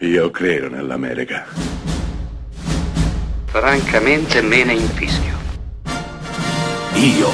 Io 0.00 0.30
credo 0.30 0.68
nell'America. 0.70 1.44
Francamente 3.46 4.40
me 4.40 4.64
ne 4.64 4.72
infischio. 4.74 5.36
Io 6.94 7.28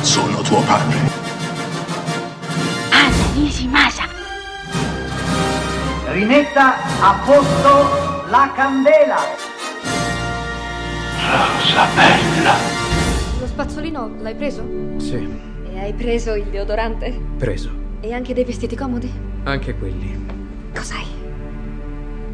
sono 0.00 0.40
tuo 0.42 0.60
padre. 0.62 0.96
Anna 2.90 3.32
Nishimasa. 3.34 4.04
Rimetta 6.12 6.76
a 7.00 7.20
posto 7.24 8.24
la 8.30 8.50
candela. 8.54 9.16
Rosa 11.30 11.86
bella. 11.94 12.54
Lo 13.40 13.46
spazzolino 13.46 14.14
l'hai 14.20 14.34
preso? 14.34 14.64
Sì, 14.98 15.28
E 15.70 15.78
hai 15.80 15.92
preso 15.92 16.34
il 16.34 16.44
deodorante? 16.44 17.10
preso. 17.36 17.70
E 18.00 18.14
anche 18.14 18.32
dei 18.32 18.44
vestiti 18.44 18.74
comodi? 18.76 19.12
Anche 19.44 19.74
quelli. 19.76 20.24
Cos'hai? 20.74 21.15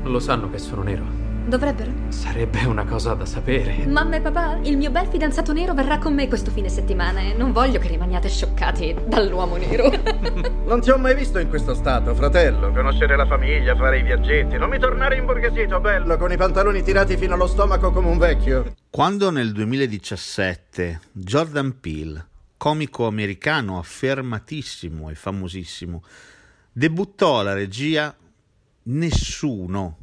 Lo 0.05 0.19
sanno 0.19 0.51
che 0.51 0.59
sono 0.59 0.83
nero. 0.83 1.05
Dovrebbero. 1.47 1.93
Sarebbe 2.09 2.65
una 2.65 2.85
cosa 2.85 3.15
da 3.15 3.25
sapere. 3.25 3.85
Mamma 3.87 4.17
e 4.17 4.21
papà, 4.21 4.59
il 4.63 4.77
mio 4.77 4.91
bel 4.91 5.07
fidanzato 5.07 5.53
nero 5.53 5.75
verrà 5.75 5.99
con 5.99 6.15
me 6.15 6.29
questo 6.29 6.51
fine 6.51 6.69
settimana 6.69 7.21
e 7.21 7.35
non 7.35 7.53
voglio 7.53 7.79
che 7.79 7.89
rimaniate 7.89 8.29
scioccati 8.29 8.97
dall'uomo 9.07 9.57
nero. 9.57 9.91
Non 10.65 10.81
ti 10.81 10.91
ho 10.91 10.97
mai 10.97 11.15
visto 11.15 11.39
in 11.39 11.49
questo 11.49 11.75
stato, 11.75 12.15
fratello. 12.15 12.73
Conoscere 12.73 13.17
la 13.17 13.27
famiglia, 13.27 13.77
fare 13.77 13.99
i 13.99 14.03
viaggetti. 14.03 14.57
Non 14.57 14.71
mi 14.71 14.79
tornare 14.79 15.17
imborghesito, 15.17 15.81
bello, 15.81 16.17
con 16.17 16.33
i 16.33 16.37
pantaloni 16.37 16.83
tirati 16.83 17.17
fino 17.17 17.35
allo 17.35 17.47
stomaco 17.47 17.91
come 17.91 18.09
un 18.09 18.19
vecchio. 18.19 18.75
Quando 18.89 19.31
nel 19.31 19.53
2017 19.53 21.01
Jordan 21.13 21.79
Peele, 21.81 22.27
comico 22.57 23.07
americano 23.07 23.79
affermatissimo 23.79 25.11
e 25.11 25.15
famosissimo, 25.15 26.03
debuttò 26.73 27.41
alla 27.41 27.53
regia, 27.53 28.15
nessuno, 28.85 29.99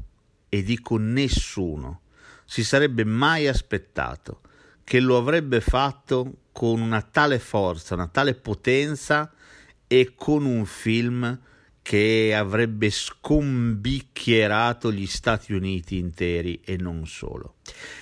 e 0.49 0.63
dico 0.63 0.97
nessuno, 0.97 2.01
si 2.45 2.63
sarebbe 2.63 3.03
mai 3.03 3.47
aspettato 3.47 4.41
che 4.83 4.99
lo 4.99 5.17
avrebbe 5.17 5.61
fatto 5.61 6.37
con 6.51 6.81
una 6.81 7.01
tale 7.01 7.39
forza, 7.39 7.93
una 7.93 8.07
tale 8.07 8.33
potenza 8.33 9.31
e 9.85 10.13
con 10.15 10.45
un 10.45 10.65
film 10.65 11.39
che 11.81 12.35
avrebbe 12.35 12.89
scombicchierato 12.89 14.91
gli 14.91 15.07
Stati 15.07 15.53
Uniti 15.53 15.97
interi 15.97 16.59
e 16.63 16.77
non 16.77 17.07
solo. 17.07 17.55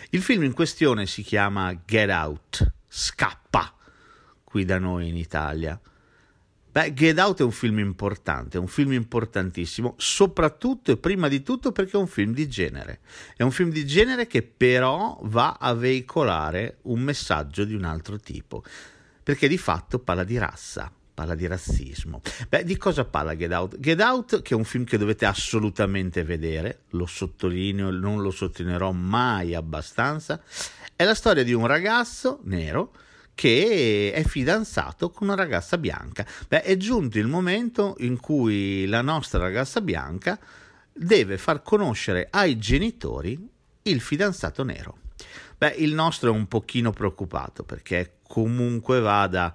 Il 0.10 0.22
film 0.22 0.44
in 0.44 0.54
questione 0.54 1.06
si 1.06 1.24
chiama 1.24 1.78
Get 1.86 2.10
Out, 2.10 2.74
Scappa, 2.88 3.74
qui 4.44 4.66
da 4.66 4.80
noi 4.80 5.10
in 5.10 5.16
Italia. 5.16 5.80
Beh, 6.78 6.94
Get 6.94 7.18
Out 7.18 7.40
è 7.40 7.44
un 7.44 7.50
film 7.50 7.80
importante, 7.80 8.58
è 8.58 8.60
un 8.60 8.68
film 8.68 8.92
importantissimo, 8.92 9.96
soprattutto 9.98 10.92
e 10.92 10.98
prima 10.98 11.28
di 11.28 11.42
tutto 11.42 11.72
perché 11.72 11.94
è 11.94 12.00
un 12.00 12.06
film 12.06 12.34
di 12.34 12.48
genere. 12.48 13.00
È 13.36 13.42
un 13.42 13.50
film 13.50 13.72
di 13.72 13.84
genere 13.84 14.28
che 14.28 14.44
però 14.44 15.18
va 15.24 15.58
a 15.60 15.74
veicolare 15.74 16.78
un 16.84 17.00
messaggio 17.00 17.64
di 17.64 17.74
un 17.74 17.84
altro 17.84 18.20
tipo, 18.20 18.64
perché 19.24 19.48
di 19.48 19.58
fatto 19.58 19.98
parla 19.98 20.24
di 20.24 20.38
razza, 20.38 20.94
parla 21.16 21.34
di 21.34 21.48
razzismo. 21.48 22.22
Beh, 22.48 22.64
di 22.64 22.78
cosa 22.78 23.06
parla 23.06 23.36
Get 23.36 23.54
Out? 23.54 23.80
Get 23.80 24.00
Out, 24.00 24.44
che 24.44 24.54
è 24.54 24.56
un 24.56 24.64
film 24.64 24.84
che 24.84 25.00
dovete 25.00 25.26
assolutamente 25.26 26.24
vedere, 26.24 26.82
lo 26.90 27.08
sottolineo, 27.08 27.90
non 27.90 28.22
lo 28.22 28.30
sottolineerò 28.30 28.92
mai 28.92 29.56
abbastanza, 29.56 30.44
è 30.96 31.04
la 31.04 31.16
storia 31.16 31.44
di 31.44 31.54
un 31.54 31.66
ragazzo 31.66 32.42
nero 32.44 32.92
che 33.38 34.14
è 34.16 34.24
fidanzato 34.24 35.12
con 35.12 35.28
una 35.28 35.36
ragazza 35.36 35.78
bianca. 35.78 36.26
Beh, 36.48 36.64
è 36.64 36.76
giunto 36.76 37.20
il 37.20 37.28
momento 37.28 37.94
in 38.00 38.20
cui 38.20 38.88
la 38.88 39.04
nostra 39.04 39.38
ragazza 39.38 39.80
bianca 39.80 40.40
deve 40.92 41.38
far 41.38 41.62
conoscere 41.62 42.30
ai 42.32 42.58
genitori 42.58 43.48
il 43.84 44.02
fidanzato 44.02 44.64
nero. 44.64 44.98
Beh, 45.56 45.76
il 45.78 45.94
nostro 45.94 46.30
è 46.30 46.36
un 46.36 46.48
pochino 46.48 46.90
preoccupato 46.90 47.64
perché 47.64 48.14
comunque 48.24 49.02
vada 49.02 49.54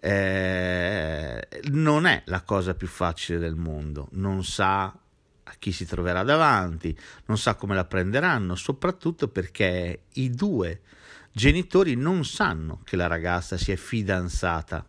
eh, 0.00 1.48
non 1.72 2.06
è 2.06 2.22
la 2.26 2.42
cosa 2.42 2.74
più 2.74 2.86
facile 2.86 3.40
del 3.40 3.56
mondo, 3.56 4.06
non 4.12 4.44
sa 4.44 4.84
a 4.84 5.54
chi 5.58 5.72
si 5.72 5.84
troverà 5.86 6.22
davanti, 6.22 6.96
non 7.24 7.36
sa 7.36 7.56
come 7.56 7.74
la 7.74 7.84
prenderanno, 7.84 8.54
soprattutto 8.54 9.26
perché 9.26 10.02
i 10.12 10.30
due 10.30 10.82
genitori 11.34 11.96
non 11.96 12.24
sanno 12.24 12.80
che 12.84 12.94
la 12.96 13.08
ragazza 13.08 13.56
si 13.56 13.72
è 13.72 13.76
fidanzata 13.76 14.86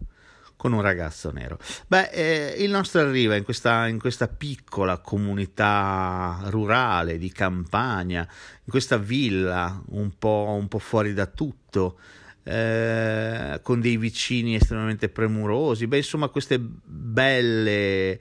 con 0.56 0.72
un 0.74 0.82
ragazzo 0.82 1.32
nero. 1.32 1.60
Beh, 1.88 2.10
eh, 2.12 2.56
il 2.64 2.70
nostro 2.70 3.02
arriva 3.02 3.36
in 3.36 3.44
questa, 3.44 3.88
in 3.88 4.00
questa 4.00 4.28
piccola 4.28 5.00
comunità 5.00 6.40
rurale 6.46 7.18
di 7.18 7.32
campagna, 7.32 8.22
in 8.22 8.70
questa 8.70 8.98
villa 8.98 9.82
un 9.90 10.18
po', 10.18 10.56
un 10.58 10.68
po 10.68 10.80
fuori 10.80 11.14
da 11.14 11.26
tutto, 11.26 12.00
eh, 12.44 13.60
con 13.64 13.82
dei 13.82 13.98
vicini 13.98 14.56
estremamente 14.56 15.10
premurosi, 15.10 15.88
beh, 15.88 15.98
insomma, 15.98 16.30
queste 16.30 16.60
belle 16.60 18.20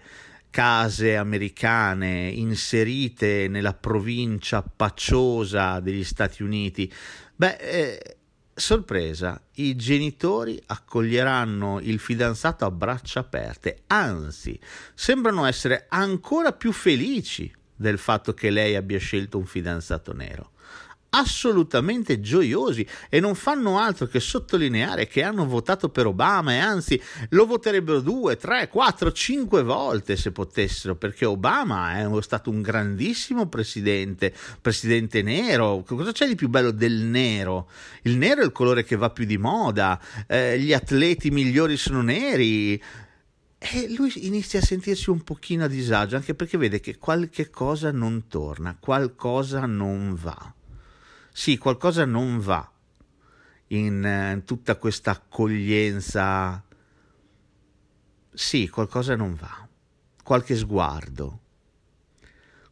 case 0.54 1.16
americane 1.16 2.28
inserite 2.28 3.48
nella 3.48 3.74
provincia 3.74 4.62
pacciosa 4.62 5.80
degli 5.80 6.04
Stati 6.04 6.44
Uniti. 6.44 6.88
Beh, 7.34 7.56
eh, 7.56 8.16
sorpresa, 8.54 9.42
i 9.54 9.74
genitori 9.74 10.62
accoglieranno 10.66 11.80
il 11.80 11.98
fidanzato 11.98 12.64
a 12.64 12.70
braccia 12.70 13.18
aperte, 13.18 13.82
anzi, 13.88 14.56
sembrano 14.94 15.44
essere 15.44 15.86
ancora 15.88 16.52
più 16.52 16.70
felici 16.70 17.52
del 17.74 17.98
fatto 17.98 18.32
che 18.32 18.50
lei 18.50 18.76
abbia 18.76 18.98
scelto 18.98 19.38
un 19.38 19.46
fidanzato 19.46 20.12
nero 20.12 20.52
assolutamente 21.14 22.20
gioiosi 22.20 22.86
e 23.08 23.20
non 23.20 23.34
fanno 23.34 23.78
altro 23.78 24.06
che 24.06 24.18
sottolineare 24.18 25.06
che 25.06 25.22
hanno 25.22 25.46
votato 25.46 25.88
per 25.88 26.06
Obama 26.06 26.52
e 26.52 26.58
anzi 26.58 27.00
lo 27.30 27.46
voterebbero 27.46 28.00
due, 28.00 28.36
tre, 28.36 28.68
quattro, 28.68 29.12
cinque 29.12 29.62
volte 29.62 30.16
se 30.16 30.32
potessero 30.32 30.96
perché 30.96 31.24
Obama 31.24 31.98
è 31.98 32.22
stato 32.22 32.50
un 32.50 32.62
grandissimo 32.62 33.46
presidente, 33.46 34.34
presidente 34.60 35.22
nero. 35.22 35.84
Cosa 35.86 36.12
c'è 36.12 36.26
di 36.26 36.34
più 36.34 36.48
bello 36.48 36.72
del 36.72 36.94
nero? 36.94 37.68
Il 38.02 38.16
nero 38.16 38.42
è 38.42 38.44
il 38.44 38.52
colore 38.52 38.84
che 38.84 38.96
va 38.96 39.10
più 39.10 39.24
di 39.24 39.38
moda, 39.38 40.00
eh, 40.26 40.58
gli 40.58 40.72
atleti 40.72 41.30
migliori 41.30 41.76
sono 41.76 42.02
neri. 42.02 42.82
E 43.56 43.94
lui 43.96 44.12
inizia 44.26 44.58
a 44.58 44.62
sentirsi 44.62 45.08
un 45.08 45.22
pochino 45.22 45.64
a 45.64 45.68
disagio 45.68 46.16
anche 46.16 46.34
perché 46.34 46.58
vede 46.58 46.80
che 46.80 46.98
qualche 46.98 47.48
cosa 47.48 47.90
non 47.92 48.26
torna, 48.26 48.76
qualcosa 48.78 49.64
non 49.64 50.14
va 50.20 50.53
sì, 51.36 51.58
qualcosa 51.58 52.04
non 52.04 52.38
va 52.38 52.70
in, 53.68 54.04
in 54.04 54.42
tutta 54.44 54.76
questa 54.76 55.10
accoglienza. 55.10 56.64
Sì, 58.32 58.68
qualcosa 58.68 59.16
non 59.16 59.34
va. 59.34 59.66
Qualche 60.22 60.54
sguardo, 60.54 61.40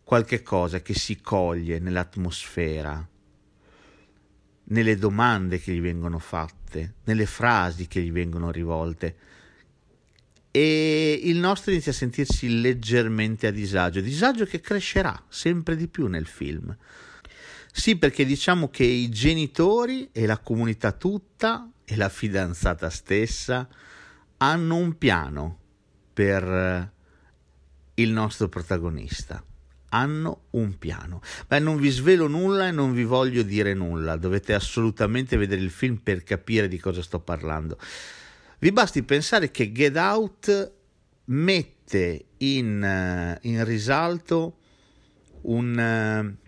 qualche 0.05 0.43
cosa 0.43 0.81
che 0.81 0.95
si 0.95 1.21
coglie 1.21 1.81
nell'atmosfera, 1.81 3.05
nelle 4.63 4.97
domande 4.97 5.59
che 5.59 5.75
gli 5.75 5.81
vengono 5.81 6.21
fatte, 6.21 6.95
nelle 7.05 7.27
frasi 7.27 7.89
che 7.89 8.01
gli 8.01 8.13
vengono 8.13 8.53
rivolte. 8.53 9.17
E 10.53 11.21
il 11.25 11.39
nostro 11.39 11.73
inizia 11.73 11.91
a 11.91 11.97
sentirsi 11.97 12.61
leggermente 12.61 13.49
a 13.49 13.51
disagio, 13.51 14.01
disagio 14.01 14.45
che 14.45 14.61
crescerà 14.61 15.21
sempre 15.29 15.75
di 15.75 15.89
più 15.89 16.07
nel 16.07 16.27
film 16.27 16.77
sì, 17.75 17.97
perché 17.97 18.27
diciamo 18.27 18.69
che 18.69 18.85
i 18.85 19.09
genitori 19.09 20.11
e 20.13 20.27
la 20.27 20.39
comunità 20.39 20.93
tutta 20.93 21.71
e 21.85 21.97
la 21.97 22.11
fidanzata 22.11 22.91
stessa 22.91 23.67
hanno 24.37 24.77
un 24.77 24.99
piano 24.99 25.59
per 26.13 26.45
eh, 26.45 26.93
il 27.95 28.11
nostro 28.11 28.51
protagonista. 28.51 29.43
Hanno 29.89 30.45
un 30.51 30.77
piano. 30.79 31.23
Beh, 31.49 31.61
non 31.61 31.79
vi 31.79 31.89
svelo 31.89 32.27
nulla 32.27 32.69
e 32.69 32.73
non 32.73 32.93
vi 32.93 33.05
voglio 33.05 33.43
dire 33.43 33.73
nulla. 33.73 34.17
Dovete 34.17 34.53
assolutamente 34.53 35.39
vedere 35.39 35.63
il 35.63 35.71
film 35.71 35.97
per 35.97 36.23
capire 36.23 36.69
di 36.69 36.79
cosa 36.79 37.03
sto 37.03 37.21
parlando. 37.21 37.79
Vi 38.59 38.71
basti 38.71 39.03
pensare 39.03 39.51
che 39.51 39.73
Get 39.73 39.97
Out 39.97 40.73
mette 41.25 42.25
in, 42.39 42.83
eh, 42.85 43.39
in 43.43 43.65
risalto 43.65 44.59
un 45.43 45.79
eh, 45.79 46.42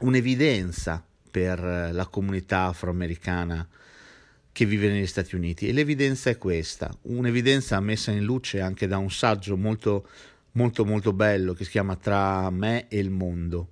un'evidenza 0.00 1.04
per 1.30 1.60
la 1.92 2.06
comunità 2.06 2.64
afroamericana 2.64 3.66
che 4.52 4.64
vive 4.64 4.88
negli 4.88 5.06
Stati 5.06 5.34
Uniti 5.34 5.68
e 5.68 5.72
l'evidenza 5.72 6.30
è 6.30 6.38
questa, 6.38 6.90
un'evidenza 7.02 7.78
messa 7.80 8.10
in 8.10 8.24
luce 8.24 8.60
anche 8.60 8.86
da 8.86 8.96
un 8.96 9.10
saggio 9.10 9.56
molto 9.56 10.06
molto 10.56 10.84
molto 10.84 11.12
bello 11.12 11.52
che 11.52 11.64
si 11.64 11.70
chiama 11.70 11.96
Tra 11.96 12.50
me 12.50 12.88
e 12.88 12.98
il 12.98 13.10
mondo. 13.10 13.68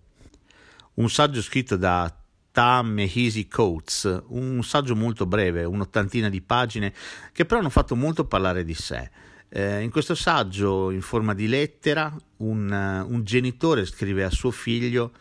Un 0.94 1.10
saggio 1.10 1.42
scritto 1.42 1.76
da 1.76 2.14
Ta-Mehisi 2.52 3.48
Coates, 3.48 4.22
un 4.28 4.62
saggio 4.62 4.94
molto 4.94 5.26
breve, 5.26 5.64
un'ottantina 5.64 6.28
di 6.28 6.40
pagine, 6.40 6.92
che 7.32 7.44
però 7.44 7.58
hanno 7.60 7.70
fatto 7.70 7.96
molto 7.96 8.26
parlare 8.26 8.64
di 8.64 8.74
sé. 8.74 9.10
Eh, 9.48 9.80
in 9.80 9.90
questo 9.90 10.14
saggio, 10.14 10.90
in 10.90 11.00
forma 11.00 11.34
di 11.34 11.48
lettera, 11.48 12.14
un, 12.38 13.06
un 13.08 13.24
genitore 13.24 13.84
scrive 13.86 14.22
a 14.22 14.30
suo 14.30 14.50
figlio 14.52 15.12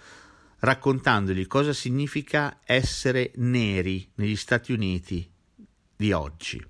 raccontandogli 0.64 1.46
cosa 1.46 1.74
significa 1.74 2.62
essere 2.64 3.32
neri 3.36 4.10
negli 4.16 4.38
Stati 4.38 4.72
Uniti 4.72 5.30
di 5.94 6.14
oggi. 6.14 6.66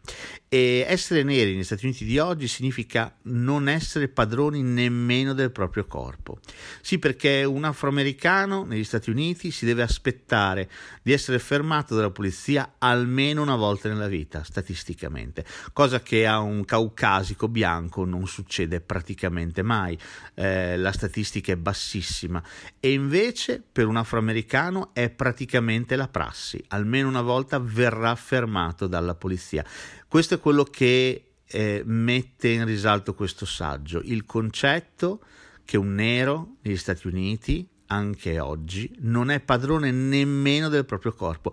E 0.53 0.85
essere 0.87 1.23
neri 1.23 1.53
negli 1.53 1.63
Stati 1.63 1.85
Uniti 1.85 2.05
di 2.05 2.19
oggi 2.19 2.47
significa 2.47 3.11
non 3.23 3.67
essere 3.67 4.07
padroni 4.07 4.61
nemmeno 4.61 5.33
del 5.33 5.49
proprio 5.49 5.87
corpo. 5.87 6.37
Sì, 6.79 6.99
perché 6.99 7.43
un 7.43 7.63
afroamericano 7.63 8.63
negli 8.63 8.83
Stati 8.83 9.09
Uniti 9.09 9.49
si 9.49 9.65
deve 9.65 9.81
aspettare 9.81 10.69
di 11.01 11.11
essere 11.11 11.39
fermato 11.39 11.95
dalla 11.95 12.11
polizia 12.11 12.75
almeno 12.77 13.41
una 13.41 13.55
volta 13.55 13.89
nella 13.89 14.05
vita, 14.05 14.43
statisticamente, 14.43 15.43
cosa 15.73 16.01
che 16.01 16.27
a 16.27 16.37
un 16.37 16.65
caucasico 16.65 17.47
bianco 17.47 18.05
non 18.05 18.27
succede 18.27 18.79
praticamente 18.79 19.63
mai. 19.63 19.97
Eh, 20.35 20.77
la 20.77 20.91
statistica 20.91 21.51
è 21.51 21.57
bassissima 21.57 22.43
e 22.79 22.91
invece 22.91 23.59
per 23.71 23.87
un 23.87 23.97
afroamericano 23.97 24.91
è 24.93 25.09
praticamente 25.09 25.95
la 25.95 26.07
prassi, 26.07 26.63
almeno 26.67 27.07
una 27.07 27.23
volta 27.23 27.57
verrà 27.57 28.13
fermato 28.13 28.85
dalla 28.85 29.15
polizia. 29.15 29.65
Questo 30.13 30.35
è 30.35 30.39
quello 30.39 30.63
che 30.63 31.31
eh, 31.43 31.81
mette 31.83 32.49
in 32.49 32.65
risalto 32.65 33.15
questo 33.15 33.47
saggio, 33.47 33.99
il 34.03 34.25
concetto 34.25 35.21
che 35.65 35.75
un 35.75 35.95
nero 35.95 36.57
negli 36.61 36.77
Stati 36.77 37.07
Uniti, 37.07 37.67
anche 37.87 38.39
oggi, 38.39 38.95
non 38.99 39.31
è 39.31 39.39
padrone 39.39 39.89
nemmeno 39.89 40.69
del 40.69 40.85
proprio 40.85 41.13
corpo. 41.13 41.51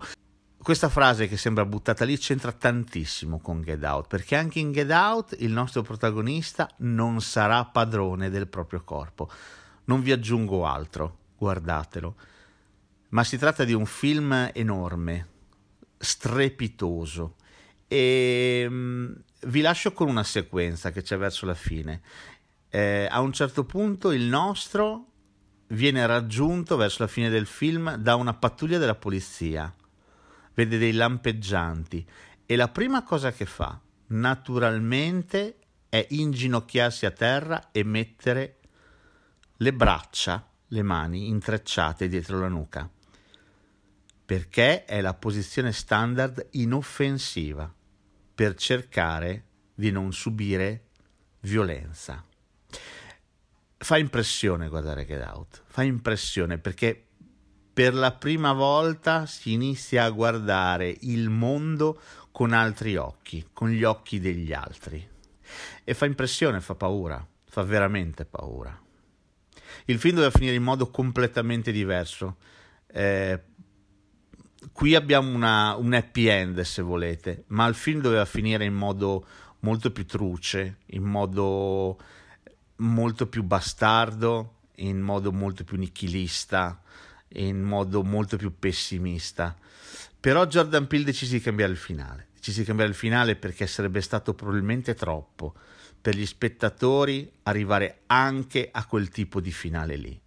Questa 0.61 0.89
frase 0.89 1.27
che 1.27 1.37
sembra 1.37 1.65
buttata 1.65 2.05
lì 2.05 2.15
c'entra 2.19 2.51
tantissimo 2.51 3.39
con 3.39 3.63
Get 3.63 3.83
Out, 3.83 4.05
perché 4.05 4.35
anche 4.35 4.59
in 4.59 4.71
Get 4.71 4.91
Out 4.91 5.37
il 5.39 5.51
nostro 5.51 5.81
protagonista 5.81 6.69
non 6.81 7.19
sarà 7.19 7.65
padrone 7.65 8.29
del 8.29 8.45
proprio 8.45 8.83
corpo. 8.83 9.27
Non 9.85 10.03
vi 10.03 10.11
aggiungo 10.11 10.67
altro, 10.67 11.17
guardatelo. 11.35 12.15
Ma 13.09 13.23
si 13.23 13.39
tratta 13.39 13.63
di 13.63 13.73
un 13.73 13.87
film 13.87 14.51
enorme, 14.53 15.27
strepitoso, 15.97 17.37
e 17.91 18.65
um, 18.69 19.13
vi 19.47 19.59
lascio 19.59 19.91
con 19.91 20.07
una 20.07 20.23
sequenza 20.23 20.91
che 20.91 21.01
c'è 21.01 21.17
verso 21.17 21.45
la 21.45 21.53
fine. 21.53 22.01
Eh, 22.69 23.05
a 23.11 23.19
un 23.19 23.33
certo 23.33 23.65
punto 23.65 24.13
il 24.13 24.23
nostro 24.23 25.07
viene 25.67 26.05
raggiunto 26.05 26.77
verso 26.77 27.03
la 27.03 27.09
fine 27.09 27.27
del 27.27 27.45
film 27.45 27.95
da 27.95 28.15
una 28.15 28.33
pattuglia 28.33 28.77
della 28.77 28.95
polizia. 28.95 29.75
Vede 30.53 30.77
dei 30.77 30.93
lampeggianti 30.93 32.07
e 32.45 32.55
la 32.55 32.69
prima 32.69 33.03
cosa 33.03 33.33
che 33.33 33.45
fa, 33.45 33.77
naturalmente, 34.07 35.57
è 35.89 36.05
inginocchiarsi 36.11 37.05
a 37.05 37.11
terra 37.11 37.71
e 37.71 37.83
mettere 37.83 38.59
le 39.57 39.73
braccia, 39.73 40.49
le 40.67 40.81
mani 40.81 41.27
intrecciate 41.27 42.07
dietro 42.07 42.39
la 42.39 42.47
nuca, 42.47 42.89
perché 44.23 44.85
è 44.85 45.01
la 45.01 45.13
posizione 45.13 45.73
standard 45.73 46.47
inoffensiva 46.51 47.69
per 48.41 48.55
cercare 48.55 49.43
di 49.75 49.91
non 49.91 50.13
subire 50.13 50.85
violenza. 51.41 52.25
Fa 53.77 53.99
impressione 53.99 54.67
guardare 54.67 55.05
Get 55.05 55.23
Out, 55.23 55.61
fa 55.67 55.83
impressione 55.83 56.57
perché 56.57 57.05
per 57.71 57.93
la 57.93 58.13
prima 58.13 58.53
volta 58.53 59.27
si 59.27 59.51
inizia 59.51 60.05
a 60.05 60.09
guardare 60.09 60.97
il 61.01 61.29
mondo 61.29 62.01
con 62.31 62.53
altri 62.53 62.95
occhi, 62.95 63.49
con 63.53 63.69
gli 63.69 63.83
occhi 63.83 64.19
degli 64.19 64.53
altri. 64.53 65.07
E 65.83 65.93
fa 65.93 66.07
impressione, 66.07 66.61
fa 66.61 66.73
paura, 66.73 67.23
fa 67.43 67.61
veramente 67.61 68.25
paura. 68.25 68.75
Il 69.85 69.99
film 69.99 70.15
doveva 70.15 70.35
finire 70.35 70.55
in 70.55 70.63
modo 70.63 70.89
completamente 70.89 71.71
diverso. 71.71 72.37
Eh, 72.87 73.39
qui 74.71 74.95
abbiamo 74.95 75.33
una, 75.33 75.75
un 75.75 75.93
happy 75.93 76.27
end 76.27 76.61
se 76.61 76.81
volete, 76.81 77.43
ma 77.47 77.67
il 77.67 77.75
film 77.75 78.01
doveva 78.01 78.25
finire 78.25 78.65
in 78.65 78.73
modo 78.73 79.25
molto 79.59 79.91
più 79.91 80.05
truce, 80.05 80.77
in 80.87 81.03
modo 81.03 81.97
molto 82.77 83.27
più 83.27 83.43
bastardo, 83.43 84.57
in 84.75 84.99
modo 84.99 85.31
molto 85.31 85.63
più 85.63 85.77
nichilista, 85.77 86.81
in 87.33 87.61
modo 87.61 88.03
molto 88.03 88.37
più 88.37 88.57
pessimista. 88.57 89.55
Però 90.19 90.45
Jordan 90.45 90.87
Peele 90.87 91.05
decise 91.05 91.37
di 91.37 91.41
cambiare 91.41 91.71
il 91.71 91.77
finale. 91.77 92.27
Decise 92.35 92.61
di 92.61 92.65
cambiare 92.65 92.91
il 92.91 92.97
finale 92.97 93.35
perché 93.35 93.67
sarebbe 93.67 94.01
stato 94.01 94.33
probabilmente 94.33 94.93
troppo 94.93 95.55
per 96.01 96.15
gli 96.15 96.25
spettatori 96.25 97.31
arrivare 97.43 98.01
anche 98.07 98.69
a 98.71 98.85
quel 98.85 99.09
tipo 99.09 99.39
di 99.39 99.51
finale 99.51 99.95
lì. 99.95 100.19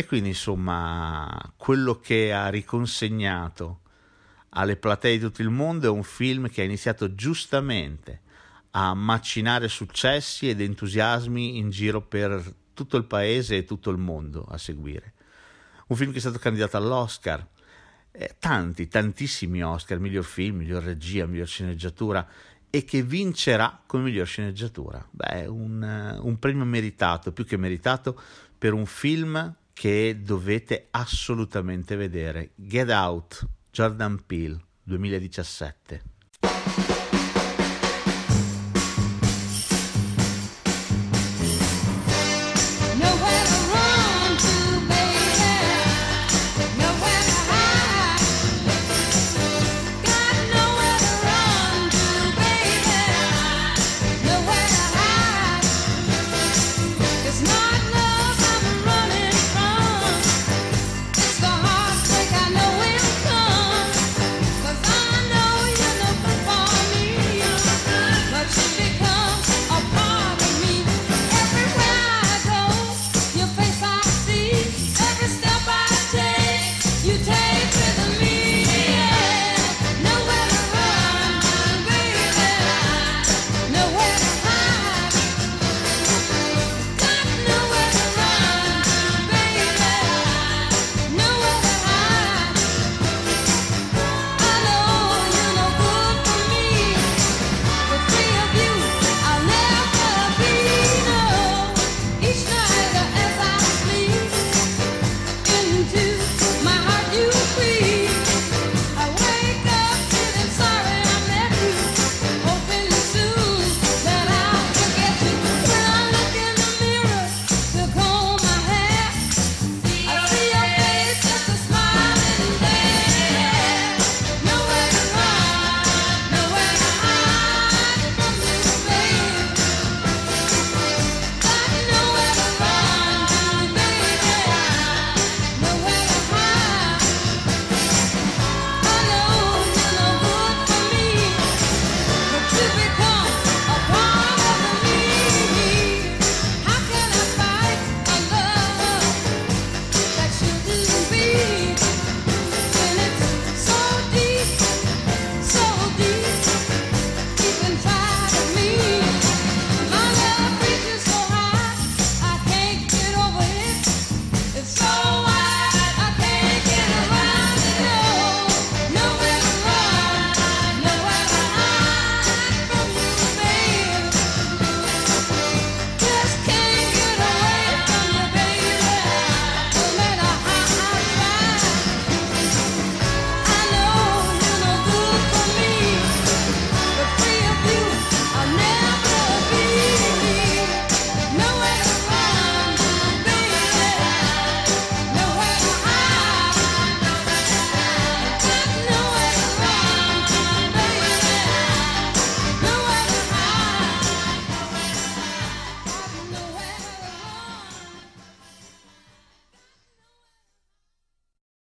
E 0.00 0.06
quindi 0.06 0.30
insomma 0.30 1.52
quello 1.58 1.98
che 1.98 2.32
ha 2.32 2.48
riconsegnato 2.48 3.80
alle 4.50 4.76
platee 4.76 5.18
di 5.18 5.24
tutto 5.24 5.42
il 5.42 5.50
mondo 5.50 5.88
è 5.88 5.90
un 5.90 6.04
film 6.04 6.48
che 6.48 6.62
ha 6.62 6.64
iniziato 6.64 7.14
giustamente 7.14 8.22
a 8.70 8.94
macinare 8.94 9.68
successi 9.68 10.48
ed 10.48 10.62
entusiasmi 10.62 11.58
in 11.58 11.68
giro 11.68 12.00
per 12.00 12.42
tutto 12.72 12.96
il 12.96 13.04
paese 13.04 13.58
e 13.58 13.64
tutto 13.64 13.90
il 13.90 13.98
mondo 13.98 14.42
a 14.44 14.56
seguire. 14.56 15.12
Un 15.88 15.96
film 15.96 16.12
che 16.12 16.16
è 16.16 16.20
stato 16.20 16.38
candidato 16.38 16.78
all'Oscar, 16.78 17.46
eh, 18.10 18.36
tanti, 18.38 18.88
tantissimi 18.88 19.62
Oscar, 19.62 19.98
miglior 19.98 20.24
film, 20.24 20.56
miglior 20.56 20.82
regia, 20.82 21.26
miglior 21.26 21.46
sceneggiatura 21.46 22.26
e 22.70 22.84
che 22.84 23.02
vincerà 23.02 23.82
come 23.84 24.04
miglior 24.04 24.26
sceneggiatura. 24.26 25.06
Beh, 25.10 25.44
un, 25.44 26.18
un 26.22 26.38
premio 26.38 26.64
meritato, 26.64 27.32
più 27.32 27.44
che 27.44 27.58
meritato, 27.58 28.18
per 28.56 28.72
un 28.72 28.86
film 28.86 29.58
che 29.80 30.20
dovete 30.22 30.88
assolutamente 30.90 31.96
vedere. 31.96 32.50
Get 32.54 32.90
Out, 32.90 33.48
Jordan 33.70 34.22
Peele, 34.26 34.60
2017. 34.82 36.02